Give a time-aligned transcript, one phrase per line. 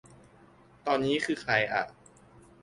[0.85, 1.83] ตอนนี้คือใครอ่ะ